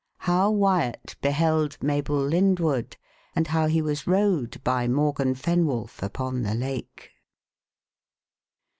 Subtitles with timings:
[0.21, 2.95] How Wyat beheld Mabel Lyndwood
[3.35, 7.11] And how he was rowed by Morgan Fenwolf upon the Lake.